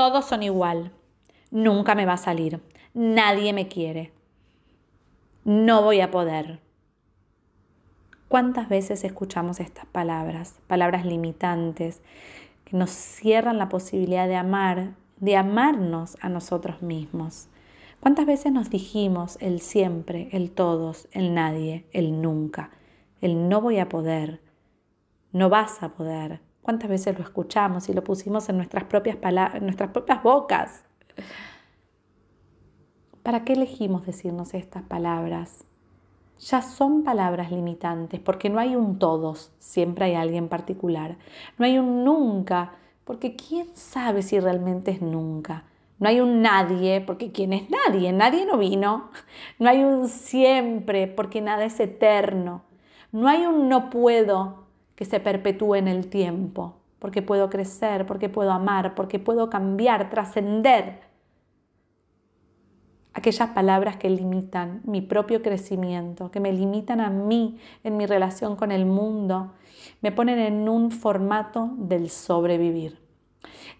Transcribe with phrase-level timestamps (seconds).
[0.00, 0.92] todos son igual,
[1.50, 2.62] nunca me va a salir,
[2.94, 4.14] nadie me quiere,
[5.44, 6.58] no voy a poder.
[8.26, 12.00] ¿Cuántas veces escuchamos estas palabras, palabras limitantes,
[12.64, 17.48] que nos cierran la posibilidad de amar, de amarnos a nosotros mismos?
[18.00, 22.70] ¿Cuántas veces nos dijimos el siempre, el todos, el nadie, el nunca,
[23.20, 24.40] el no voy a poder,
[25.32, 26.40] no vas a poder?
[26.62, 29.16] ¿Cuántas veces lo escuchamos y lo pusimos en nuestras propias,
[29.60, 30.84] nuestras propias bocas?
[33.22, 35.64] ¿Para qué elegimos decirnos estas palabras?
[36.38, 41.18] Ya son palabras limitantes porque no hay un todos, siempre hay alguien particular.
[41.58, 42.72] No hay un nunca,
[43.04, 45.64] porque quién sabe si realmente es nunca.
[45.98, 48.10] No hay un nadie, porque ¿quién es nadie?
[48.12, 49.10] Nadie no vino.
[49.58, 52.62] No hay un siempre, porque nada es eterno.
[53.12, 54.64] No hay un no puedo
[55.00, 60.10] que se perpetúe en el tiempo, porque puedo crecer, porque puedo amar, porque puedo cambiar,
[60.10, 61.00] trascender
[63.14, 68.56] aquellas palabras que limitan mi propio crecimiento, que me limitan a mí en mi relación
[68.56, 69.54] con el mundo,
[70.02, 72.98] me ponen en un formato del sobrevivir.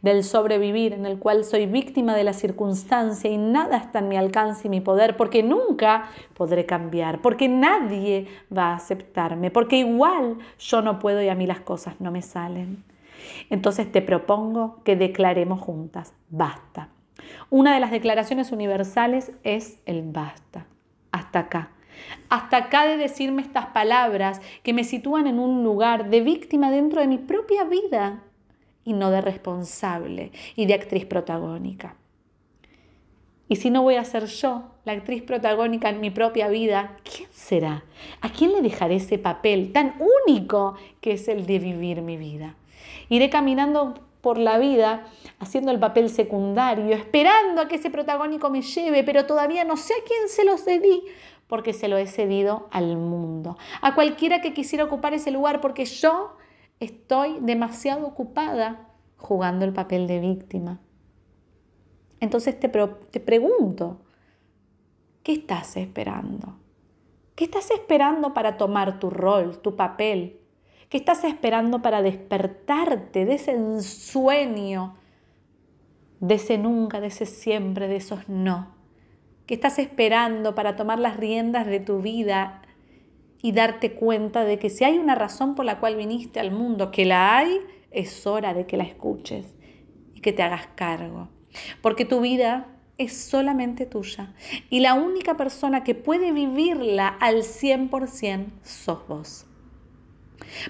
[0.02, 4.16] Del sobrevivir en el cual soy víctima de la circunstancia y nada está en mi
[4.16, 10.38] alcance y mi poder, porque nunca podré cambiar, porque nadie va a aceptarme, porque igual
[10.58, 12.82] yo no puedo y a mí las cosas no me salen.
[13.50, 16.88] Entonces te propongo que declaremos juntas, basta
[17.48, 20.66] una de las declaraciones universales es el basta.
[21.12, 21.70] Hasta acá.
[22.28, 27.00] Hasta acá de decirme estas palabras que me sitúan en un lugar de víctima dentro
[27.00, 28.22] de mi propia vida
[28.84, 31.96] y no de responsable y de actriz protagónica.
[33.48, 37.28] Y si no voy a ser yo la actriz protagónica en mi propia vida, ¿quién
[37.32, 37.84] será?
[38.20, 42.54] ¿A quién le dejaré ese papel tan único que es el de vivir mi vida?
[43.08, 45.04] Iré caminando por la vida
[45.40, 49.94] haciendo el papel secundario, esperando a que ese protagónico me lleve, pero todavía no sé
[49.94, 51.02] a quién se lo cedí,
[51.48, 55.84] porque se lo he cedido al mundo, a cualquiera que quisiera ocupar ese lugar, porque
[55.86, 56.36] yo
[56.80, 60.80] estoy demasiado ocupada jugando el papel de víctima.
[62.18, 64.00] Entonces te, te pregunto,
[65.22, 66.58] ¿qué estás esperando?
[67.34, 70.40] ¿Qué estás esperando para tomar tu rol, tu papel?
[70.88, 74.96] ¿Qué estás esperando para despertarte de ese ensueño,
[76.18, 78.74] de ese nunca, de ese siempre, de esos no?
[79.46, 82.62] ¿Qué estás esperando para tomar las riendas de tu vida
[83.42, 86.90] y darte cuenta de que si hay una razón por la cual viniste al mundo,
[86.90, 89.54] que la hay, es hora de que la escuches
[90.14, 91.28] y que te hagas cargo?
[91.82, 92.68] Porque tu vida
[92.98, 94.34] es solamente tuya
[94.68, 99.46] y la única persona que puede vivirla al 100% sos vos.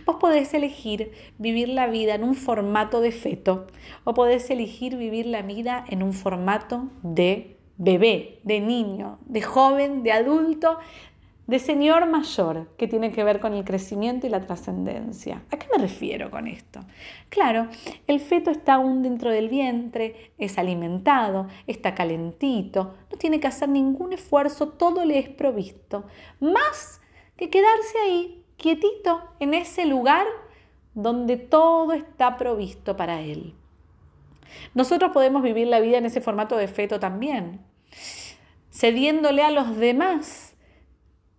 [0.05, 3.67] Vos podés elegir vivir la vida en un formato de feto
[4.05, 10.03] o podés elegir vivir la vida en un formato de bebé, de niño, de joven,
[10.03, 10.79] de adulto,
[11.51, 15.43] de señor mayor, que tiene que ver con el crecimiento y la trascendencia.
[15.51, 16.79] ¿A qué me refiero con esto?
[17.29, 17.67] Claro,
[18.07, 23.69] el feto está aún dentro del vientre, es alimentado, está calentito, no tiene que hacer
[23.69, 26.05] ningún esfuerzo, todo le es provisto,
[26.39, 27.01] más
[27.37, 30.29] que quedarse ahí quietito en ese lugar
[30.95, 33.55] donde todo está provisto para él.
[34.75, 37.59] Nosotros podemos vivir la vida en ese formato de feto también,
[38.71, 40.50] cediéndole a los demás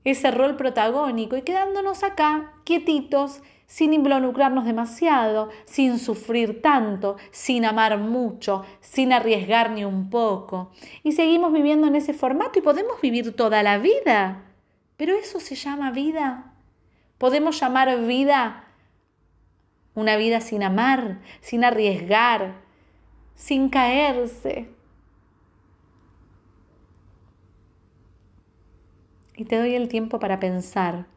[0.04, 7.98] ese rol protagónico y quedándonos acá quietitos, sin involucrarnos demasiado, sin sufrir tanto, sin amar
[7.98, 10.72] mucho, sin arriesgar ni un poco.
[11.04, 14.44] Y seguimos viviendo en ese formato y podemos vivir toda la vida.
[14.98, 16.54] Pero eso se llama vida.
[17.18, 18.66] Podemos llamar vida
[19.94, 22.56] una vida sin amar, sin arriesgar,
[23.36, 24.70] sin caerse.
[29.42, 31.08] Y te doy el tiempo para pensar,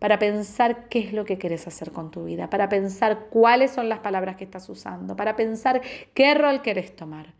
[0.00, 3.88] para pensar qué es lo que quieres hacer con tu vida, para pensar cuáles son
[3.88, 5.82] las palabras que estás usando, para pensar
[6.14, 7.32] qué rol querés tomar.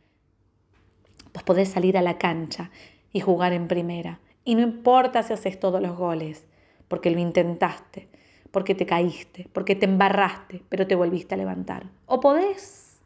[1.33, 2.71] Pues podés salir a la cancha
[3.13, 4.21] y jugar en primera.
[4.45, 6.47] Y no importa si haces todos los goles,
[6.87, 8.09] porque lo intentaste,
[8.53, 11.87] porque te caíste, porque te embarraste, pero te volviste a levantar.
[12.07, 13.01] O podés,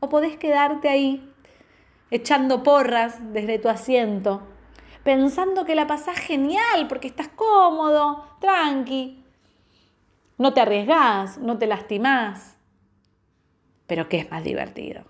[0.00, 1.26] o podés quedarte ahí
[2.10, 4.51] echando porras desde tu asiento,
[5.04, 9.24] pensando que la pasás genial porque estás cómodo, tranqui,
[10.38, 12.56] no te arriesgás, no te lastimás.
[13.86, 15.04] Pero ¿qué es más divertido?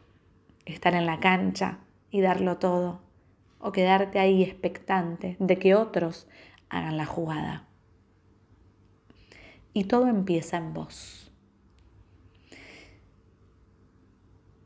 [0.64, 1.78] Estar en la cancha
[2.10, 3.00] y darlo todo,
[3.58, 6.26] o quedarte ahí expectante de que otros
[6.68, 7.68] hagan la jugada
[9.74, 11.30] y todo empieza en vos.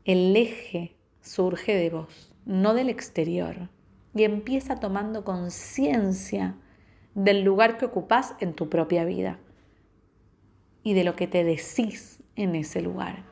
[0.05, 3.69] El eje surge de vos, no del exterior.
[4.17, 6.55] Y empieza tomando conciencia
[7.13, 9.37] del lugar que ocupás en tu propia vida
[10.81, 13.25] y de lo que te decís en ese lugar.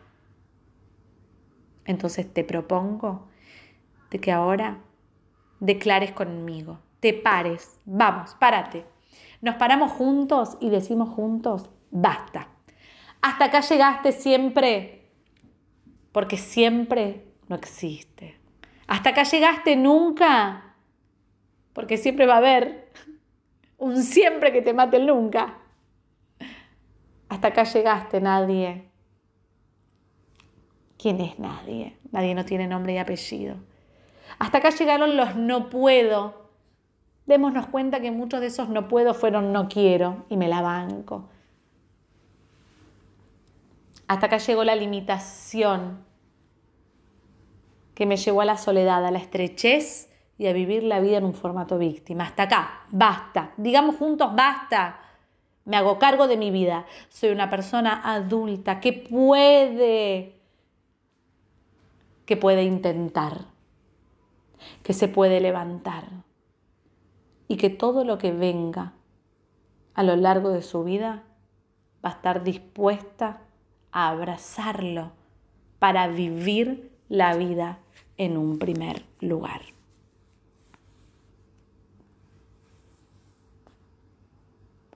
[1.86, 3.30] Entonces te propongo
[4.12, 4.84] de que ahora
[5.60, 8.86] declares conmigo, te pares, vamos, párate.
[9.42, 12.50] Nos paramos juntos y decimos juntos, basta.
[13.24, 15.10] Hasta acá llegaste siempre,
[16.12, 18.40] porque siempre no existe.
[18.88, 20.65] Hasta acá llegaste nunca,
[21.76, 22.90] porque siempre va a haber
[23.78, 25.58] un siempre que te mate nunca.
[27.28, 28.90] Hasta acá llegaste, nadie.
[30.98, 31.98] ¿Quién es nadie?
[32.12, 33.58] Nadie no tiene nombre y apellido.
[34.40, 36.50] Hasta acá llegaron los no puedo.
[37.26, 41.28] Démonos cuenta que muchos de esos no puedo fueron no quiero y me la banco.
[44.08, 46.06] Hasta acá llegó la limitación
[47.96, 51.26] que me llevó a la soledad, a la estrechez y a vivir la vida en
[51.26, 52.26] un formato víctima.
[52.26, 53.54] Hasta acá, basta.
[53.58, 55.00] Digamos juntos, basta.
[55.64, 56.86] Me hago cargo de mi vida.
[57.10, 60.40] Soy una persona adulta que puede,
[62.26, 63.46] que puede intentar,
[64.84, 66.06] que se puede levantar
[67.48, 68.94] y que todo lo que venga
[69.94, 71.24] a lo largo de su vida
[72.04, 73.42] va a estar dispuesta
[73.92, 75.14] a abrazarlo
[75.80, 77.80] para vivir la vida
[78.18, 79.75] en un primer lugar.